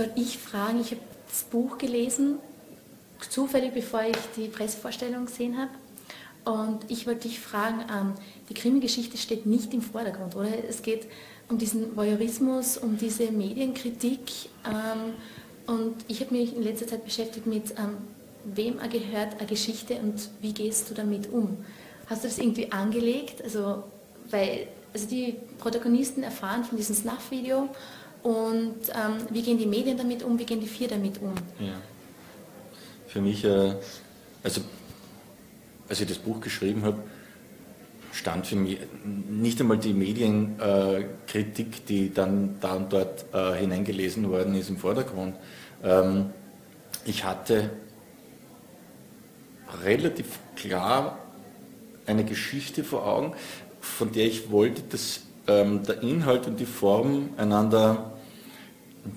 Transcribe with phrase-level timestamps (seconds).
[0.00, 2.38] soll ich fragen, ich habe das Buch gelesen,
[3.28, 5.70] zufällig bevor ich die Pressevorstellung gesehen habe.
[6.42, 8.14] Und ich wollte dich fragen, ähm,
[8.48, 10.48] die Krimi-Geschichte steht nicht im Vordergrund, oder?
[10.66, 11.06] Es geht
[11.50, 14.20] um diesen Voyeurismus, um diese Medienkritik.
[14.64, 15.12] Ähm,
[15.66, 17.98] und ich habe mich in letzter Zeit beschäftigt mit, ähm,
[18.44, 21.58] wem gehört eine Geschichte und wie gehst du damit um?
[22.06, 23.44] Hast du das irgendwie angelegt?
[23.44, 23.84] Also,
[24.30, 27.68] weil also die Protagonisten erfahren von diesem Snuff-Video
[28.22, 31.34] und ähm, wie gehen die Medien damit um, wie gehen die vier damit um?
[31.58, 31.74] Ja.
[33.06, 33.74] Für mich, äh,
[34.42, 34.60] also
[35.88, 37.02] als ich das Buch geschrieben habe,
[38.12, 44.28] stand für mich nicht einmal die Medienkritik, äh, die dann da und dort äh, hineingelesen
[44.30, 45.36] worden ist, im Vordergrund.
[45.82, 46.30] Ähm,
[47.04, 47.70] ich hatte
[49.84, 51.18] relativ klar
[52.06, 53.34] eine Geschichte vor Augen,
[53.80, 58.12] von der ich wollte, dass ähm, der Inhalt und die Form einander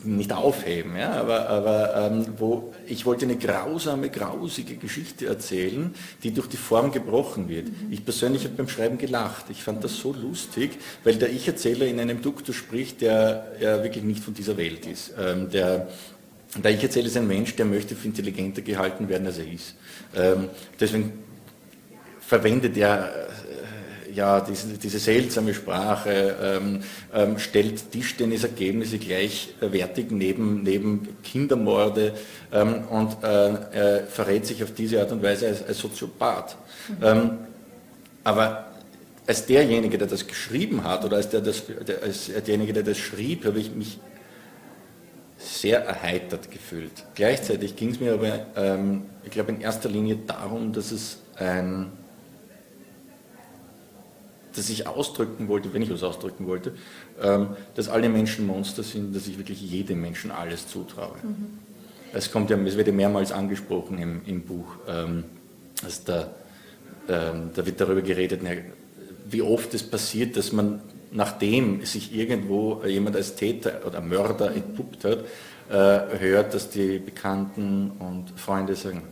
[0.04, 6.34] nicht aufheben, ja, aber, aber ähm, wo ich wollte eine grausame, grausige Geschichte erzählen, die
[6.34, 7.68] durch die Form gebrochen wird.
[7.68, 7.92] Mhm.
[7.92, 9.46] Ich persönlich habe beim Schreiben gelacht.
[9.50, 10.72] Ich fand das so lustig,
[11.04, 15.14] weil der Ich-Erzähler in einem Duktus spricht, der ja wirklich nicht von dieser Welt ist.
[15.20, 15.90] Ähm, der,
[16.56, 19.76] der Ich-Erzähler ist ein Mensch, der möchte für intelligenter gehalten werden, als er ist.
[20.16, 21.12] Ähm, deswegen
[22.22, 23.28] verwendet er
[24.14, 26.84] ja, diese, diese seltsame Sprache, ähm,
[27.14, 32.14] ähm, stellt Tischtennisergebnisse gleichwertig neben, neben Kindermorde
[32.52, 36.56] ähm, und äh, äh, verrät sich auf diese Art und Weise als, als Soziopath.
[36.90, 36.96] Mhm.
[37.06, 37.38] Ähm,
[38.24, 38.66] aber
[39.26, 42.98] als derjenige, der das geschrieben hat, oder als, der das, der, als derjenige, der das
[42.98, 44.00] schrieb, habe ich mich
[45.38, 46.92] sehr erheitert gefühlt.
[47.16, 51.92] Gleichzeitig ging es mir aber, ähm, ich glaube, in erster Linie darum, dass es ein
[54.56, 56.74] dass ich ausdrücken wollte, wenn ich was ausdrücken wollte,
[57.22, 61.16] ähm, dass alle Menschen Monster sind, dass ich wirklich jedem Menschen alles zutraue.
[61.22, 61.60] Mhm.
[62.14, 65.24] Es, kommt ja, es wird ja mehrmals angesprochen im, im Buch, ähm,
[65.82, 66.30] dass da,
[67.10, 68.42] ähm, da wird darüber geredet,
[69.26, 70.82] wie oft es passiert, dass man,
[71.12, 75.20] nachdem sich irgendwo jemand als Täter oder Mörder entpuppt hat,
[75.70, 79.04] äh, hört, dass die Bekannten und Freunde sagen,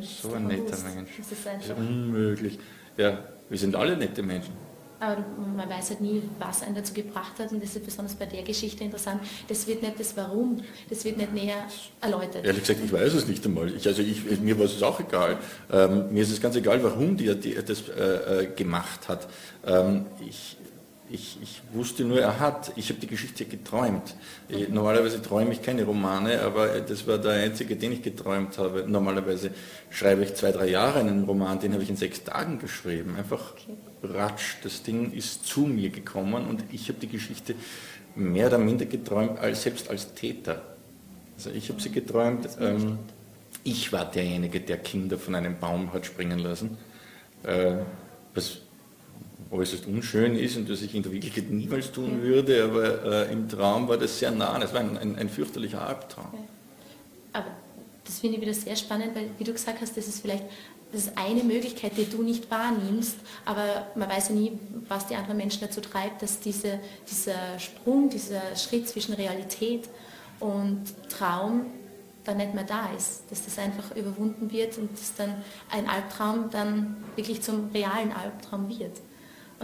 [0.00, 2.58] so ein netter Mensch, das ist unmöglich.
[2.96, 3.18] Ja,
[3.48, 4.52] wir sind alle nette Menschen.
[5.00, 5.22] Aber
[5.56, 8.42] man weiß halt nie, was einen dazu gebracht hat und das ist besonders bei der
[8.42, 9.20] Geschichte interessant.
[9.48, 11.66] Das wird nicht das Warum, das wird nicht näher
[12.00, 12.44] erläutert.
[12.44, 13.74] Ehrlich gesagt, ich weiß es nicht einmal.
[13.74, 15.36] Ich, also ich, mir war es auch egal.
[15.70, 19.28] Ähm, mir ist es ganz egal, warum die, die das äh, äh gemacht hat.
[19.66, 20.56] Ähm, ich,
[21.10, 22.72] ich, ich, wusste nur, er hat.
[22.76, 24.14] Ich habe die Geschichte geträumt.
[24.48, 28.84] Ich, normalerweise träume ich keine Romane, aber das war der einzige, den ich geträumt habe.
[28.86, 29.50] Normalerweise
[29.90, 33.16] schreibe ich zwei, drei Jahre einen Roman, den habe ich in sechs Tagen geschrieben.
[33.16, 33.76] Einfach okay.
[34.02, 34.56] ratsch.
[34.62, 37.54] Das Ding ist zu mir gekommen und ich habe die Geschichte
[38.14, 40.62] mehr oder minder geträumt, als selbst als Täter.
[41.36, 42.48] Also ich habe sie geträumt.
[42.60, 42.98] Ähm,
[43.62, 46.78] ich war derjenige, der Kinder von einem Baum hat springen lassen.
[47.42, 47.76] Äh,
[48.34, 48.60] was
[49.50, 53.48] äußerst unschön ist und das ich in der Wirklichkeit niemals tun würde, aber äh, im
[53.48, 54.60] Traum war das sehr nah.
[54.62, 56.26] Es war ein, ein, ein fürchterlicher Albtraum.
[56.32, 56.42] Okay.
[57.32, 57.46] Aber
[58.04, 60.44] das finde ich wieder sehr spannend, weil, wie du gesagt hast, das ist vielleicht
[60.94, 64.52] das ist eine Möglichkeit, die du nicht wahrnimmst, aber man weiß ja nie,
[64.86, 66.78] was die anderen Menschen dazu treibt, dass diese,
[67.10, 69.88] dieser Sprung, dieser Schritt zwischen Realität
[70.38, 71.66] und Traum
[72.22, 75.34] dann nicht mehr da ist, dass das einfach überwunden wird und dass dann
[75.68, 78.92] ein Albtraum dann wirklich zum realen Albtraum wird.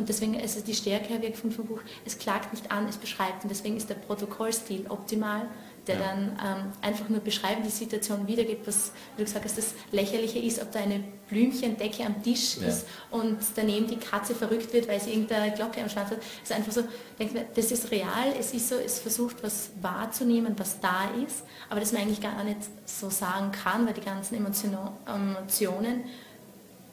[0.00, 3.44] Und deswegen ist es die Stärke wirkt vom Buch, es klagt nicht an, es beschreibt.
[3.44, 5.46] Und deswegen ist der Protokollstil optimal,
[5.86, 6.00] der ja.
[6.00, 10.38] dann ähm, einfach nur beschreiben, die Situation wiedergibt, was, wie du gesagt hast, das Lächerliche
[10.38, 12.68] ist, ob da eine Blümchendecke am Tisch ja.
[12.68, 16.18] ist und daneben die Katze verrückt wird, weil sie irgendeine Glocke am Schwanz hat.
[16.42, 16.82] Es ist einfach so,
[17.18, 21.44] denkt man, das ist real, es ist so, es versucht, was wahrzunehmen, was da ist,
[21.68, 26.04] aber das man eigentlich gar nicht so sagen kann, weil die ganzen Emotionen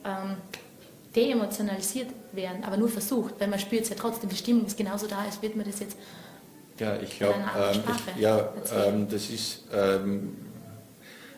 [0.05, 0.37] ähm,
[1.17, 5.07] deemotionalisiert werden, aber nur versucht, weil man spürt es ja trotzdem, die Stimmung ist genauso
[5.07, 5.97] da, als wird man das jetzt
[6.79, 7.81] ja, ich glaube, ähm,
[8.19, 8.53] ja,
[8.85, 10.35] ähm, das ist, ähm,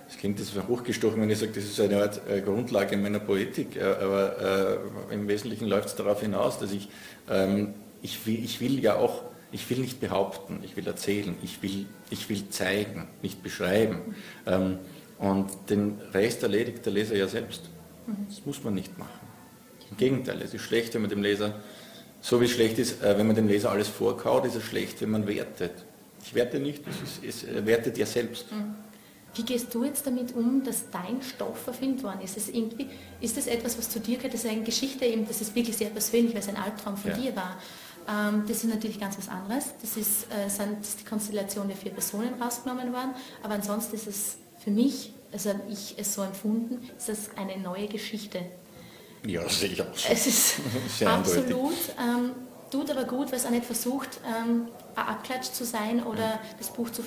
[0.07, 3.77] das klingt jetzt hochgestochen, wenn ich sage, das ist eine Art äh, Grundlage meiner Poetik,
[3.77, 4.79] äh, aber
[5.09, 6.89] äh, im Wesentlichen läuft es darauf hinaus, dass ich,
[7.29, 11.63] ähm, ich, will, ich will ja auch, ich will nicht behaupten, ich will erzählen, ich
[11.63, 14.15] will, ich will zeigen, nicht beschreiben.
[14.45, 14.79] Ähm,
[15.19, 17.63] und den Rest erledigt der Leser ja selbst.
[18.07, 18.27] Mhm.
[18.29, 19.28] Das muss man nicht machen.
[19.91, 21.59] Im Gegenteil, es ist schlecht, wenn man dem Leser,
[22.21, 25.01] so wie es schlecht ist, äh, wenn man dem Leser alles vorkaut, ist es schlecht,
[25.01, 25.73] wenn man wertet.
[26.23, 28.51] Ich werte nicht, es, ist, es wertet ja selbst.
[28.51, 28.75] Mhm.
[29.35, 32.35] Wie gehst du jetzt damit um, dass dein Stoff erfindet worden ist?
[32.35, 32.87] Ist, irgendwie,
[33.21, 34.33] ist das etwas, was zu dir gehört?
[34.33, 37.11] Das ist eine Geschichte, eben, das ist wirklich sehr persönlich, weil es ein Albtraum von
[37.11, 37.17] ja.
[37.17, 37.57] dir war.
[38.09, 39.65] Ähm, das ist natürlich ganz was anderes.
[39.81, 43.13] Das ist, äh, sind, das ist die Konstellation der vier Personen rausgenommen worden.
[43.43, 47.57] Aber ansonsten ist es für mich, also habe ich es so empfunden, ist das eine
[47.61, 48.39] neue Geschichte.
[49.25, 49.87] Ja, das sehe ich auch.
[50.09, 50.55] Es ist
[50.97, 52.31] Sehr absolut, ähm,
[52.71, 56.71] tut aber gut, weil es auch nicht versucht, ähm, ein Abklatsch zu sein oder das
[56.71, 57.03] Buch zu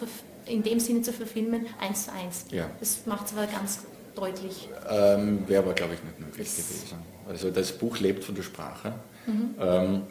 [0.47, 2.47] in dem Sinne zu verfilmen, eins zu eins.
[2.51, 2.69] Ja.
[2.81, 3.81] Das macht es aber ganz
[4.15, 4.69] deutlich.
[4.91, 6.99] Ähm, Wäre aber, glaube ich, nicht möglich das gewesen.
[7.29, 8.95] Also das Buch lebt von der Sprache.
[9.27, 9.55] Mhm.
[9.61, 10.03] Ähm,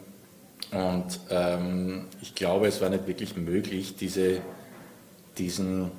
[0.70, 4.40] und ähm, ich glaube, es war nicht wirklich möglich, diese,
[5.36, 5.90] diesen,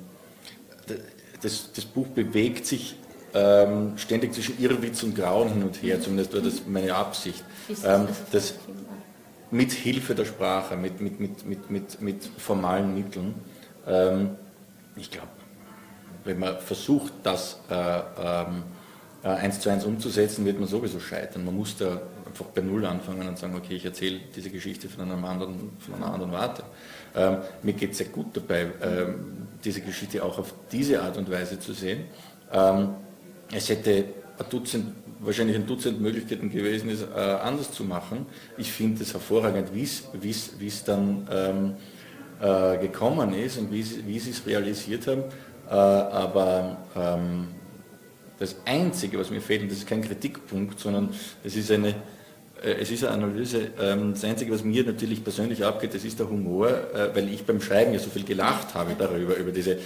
[1.40, 2.96] das, das Buch bewegt sich
[3.34, 7.44] ähm, ständig zwischen Irrwitz und Grauen hin und her, zumindest war das meine Absicht.
[7.84, 8.54] Ähm, das,
[9.50, 13.34] mit Hilfe der Sprache, mit, mit, mit, mit, mit, mit formalen Mitteln.
[13.86, 14.30] Ähm,
[14.96, 15.28] ich glaube,
[16.24, 18.62] wenn man versucht, das äh, ähm,
[19.22, 21.44] äh, eins zu eins umzusetzen, wird man sowieso scheitern.
[21.44, 25.02] Man muss da einfach bei Null anfangen und sagen, okay, ich erzähle diese Geschichte von,
[25.02, 26.64] einem anderen, von einer anderen Warte.
[27.14, 31.30] Ähm, mir geht es sehr gut dabei, ähm, diese Geschichte auch auf diese Art und
[31.30, 32.04] Weise zu sehen.
[32.52, 32.90] Ähm,
[33.52, 34.04] es hätte
[34.38, 38.26] ein Dutzend, wahrscheinlich ein Dutzend Möglichkeiten gewesen, es äh, anders zu machen.
[38.56, 41.74] Ich finde es hervorragend, wie es dann ähm,
[42.40, 45.24] äh, gekommen ist und wie sie es realisiert haben.
[45.68, 47.48] Äh, aber ähm,
[48.38, 51.10] das Einzige, was mir fehlt, und das ist kein Kritikpunkt, sondern
[51.42, 51.90] es ist eine,
[52.62, 56.18] äh, es ist eine Analyse, ähm, das Einzige, was mir natürlich persönlich abgeht, das ist
[56.18, 59.78] der Humor, äh, weil ich beim Schreiben ja so viel gelacht habe darüber, über diese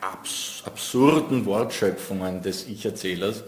[0.00, 3.44] abs absurden Wortschöpfungen des Ich-Erzählers,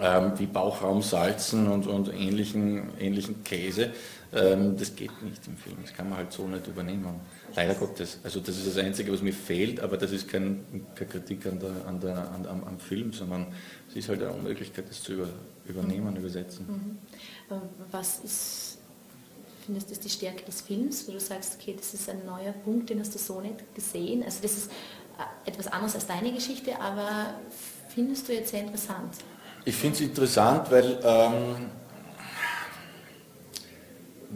[0.00, 3.92] ähm, wie Bauchraumsalzen und, und ähnlichen, ähnlichen Käse.
[4.32, 7.20] Ähm, das geht nicht im Film, das kann man halt so nicht übernehmen.
[7.54, 8.18] Leider Gottes.
[8.22, 11.58] Also das ist das Einzige, was mir fehlt, aber das ist kein, keine Kritik an
[11.58, 13.46] der, an der, an, am, am, Film, sondern
[13.88, 15.28] es ist halt eine Unmöglichkeit, das zu über,
[15.66, 16.16] übernehmen, mhm.
[16.16, 16.66] übersetzen.
[17.48, 17.58] Mhm.
[17.90, 18.78] Was ist,
[19.64, 22.52] findest du, ist die Stärke des Films, wo du sagst, okay, das ist ein neuer
[22.52, 24.22] Punkt, den hast du so nicht gesehen?
[24.22, 25.05] Also das ist äh,
[25.44, 27.34] etwas anderes als deine Geschichte, aber
[27.88, 29.14] findest du jetzt sehr interessant?
[29.64, 30.98] Ich finde es interessant, weil...
[31.02, 31.70] Ähm,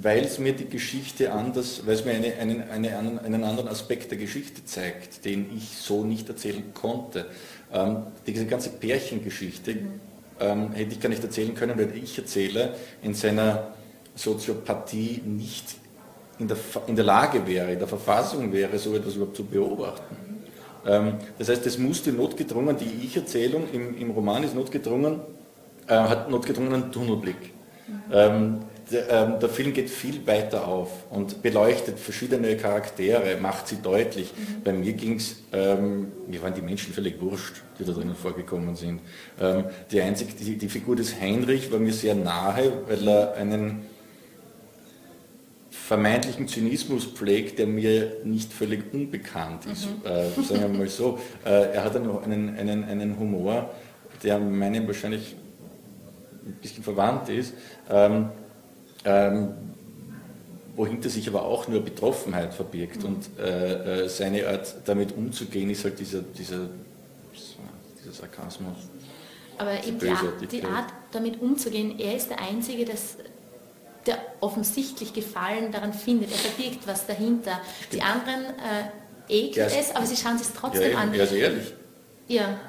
[0.03, 4.19] es mir die Geschichte anders, weil es mir eine, einen, eine, einen anderen Aspekt der
[4.19, 7.27] Geschichte zeigt, den ich so nicht erzählen konnte.
[7.73, 10.01] Ähm, diese ganze Pärchengeschichte mhm.
[10.41, 13.75] ähm, hätte ich gar nicht erzählen können, weil ich erzähle in seiner
[14.15, 15.77] Soziopathie nicht
[16.39, 16.57] in der,
[16.87, 20.30] in der Lage wäre, in der Verfassung wäre, so etwas überhaupt zu beobachten.
[20.87, 25.21] Ähm, das heißt, es musste notgedrungen, die Ich-Erzählung im, im Roman ist notgedrungen,
[25.87, 27.55] äh, hat notgedrungen einen Tunnelblick.
[27.87, 27.95] Mhm.
[28.13, 28.61] Ähm,
[28.91, 34.33] der, ähm, der, Film geht viel weiter auf und beleuchtet verschiedene Charaktere, macht sie deutlich.
[34.37, 34.63] Mhm.
[34.65, 38.75] Bei mir ging es, ähm, mir waren die Menschen völlig wurscht, die da drinnen vorgekommen
[38.75, 39.01] sind.
[39.41, 43.87] Ähm, die, einzige, die, die, Figur des Heinrich war mir sehr nahe, weil er einen
[45.91, 49.87] vermeintlichen Zynismus pflegt, der mir nicht völlig unbekannt ist.
[49.87, 50.07] Mhm.
[50.07, 51.19] Äh, sagen wir mal so.
[51.45, 53.71] Äh, er hat einen, einen, einen Humor,
[54.23, 55.35] der meinem wahrscheinlich
[56.47, 57.55] ein bisschen verwandt ist.
[57.91, 58.29] Ähm,
[59.05, 59.49] ähm,
[60.77, 63.03] wohinter sich aber auch nur Betroffenheit verbirgt.
[63.03, 63.07] Mhm.
[63.09, 66.69] Und äh, äh, seine Art, damit umzugehen, ist halt dieser, dieser,
[67.99, 68.77] dieser Sarkasmus.
[69.59, 73.17] Aber eben die Art, die Art, damit umzugehen, er ist der Einzige, das,
[74.11, 76.31] der offensichtlich Gefallen daran findet.
[76.31, 77.61] Er verbirgt was dahinter.
[77.87, 77.93] Stimmt.
[77.93, 78.45] Die anderen
[79.29, 81.15] äh, ekelt es, aber sie schauen sich trotzdem ja, an.
[81.15, 81.75] Er ist ehrlich.
[82.29, 82.61] Ja.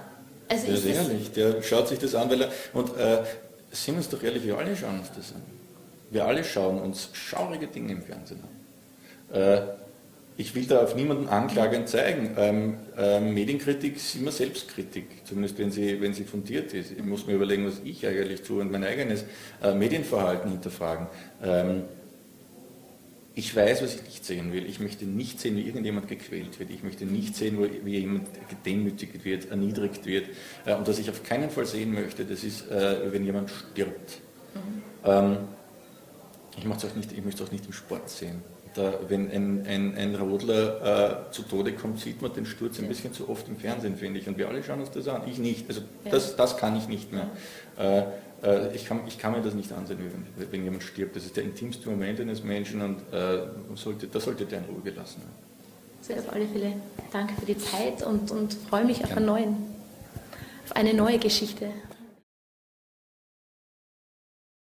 [0.48, 1.32] Also er ist ehrlich.
[1.32, 2.52] Der schaut sich das an, weil er.
[2.74, 3.24] Und äh,
[3.72, 5.42] sind wir uns doch ehrlich, wir alle schauen uns das an.
[6.10, 9.42] Wir alle schauen uns schaurige Dinge im Fernsehen an.
[9.42, 9.62] Äh,
[10.42, 12.32] ich will da auf niemanden anklagend zeigen.
[12.36, 16.92] Ähm, ähm, Medienkritik ist immer Selbstkritik, zumindest wenn sie, wenn sie fundiert ist.
[16.92, 19.24] Ich muss mir überlegen, was ich eigentlich tue und mein eigenes
[19.62, 21.08] äh, Medienverhalten hinterfragen.
[21.44, 21.84] Ähm,
[23.36, 24.66] ich weiß, was ich nicht sehen will.
[24.66, 26.72] Ich möchte nicht sehen, wie irgendjemand gequält wird.
[26.72, 30.26] Ich möchte nicht sehen, wie jemand gedemütigt wird, erniedrigt wird.
[30.66, 34.22] Äh, und was ich auf keinen Fall sehen möchte, das ist, äh, wenn jemand stirbt.
[34.56, 34.82] Mhm.
[35.06, 35.38] Ähm,
[36.58, 38.42] ich, auch nicht, ich möchte es auch nicht im Sport sehen.
[38.74, 42.88] Da, wenn ein, ein, ein Rodler äh, zu Tode kommt, sieht man den Sturz ein
[42.88, 44.28] bisschen zu oft im Fernsehen, finde ich.
[44.30, 45.24] Und wir alle schauen uns das an.
[45.28, 45.68] Ich nicht.
[45.68, 47.28] Also das, das kann ich nicht mehr.
[47.78, 48.04] Äh,
[48.44, 51.16] äh, ich, kann, ich kann mir das nicht ansehen, wenn, wenn, jemand stirbt.
[51.16, 53.40] Das ist der intimste Moment eines Menschen und äh,
[53.76, 55.52] sollte, das sollte der in Ruhe gelassen werden.
[56.02, 56.74] Sehr auf alle Fälle
[57.12, 59.56] danke für die Zeit und, und freue mich auf, einen neuen,
[60.66, 61.68] auf eine neue Geschichte.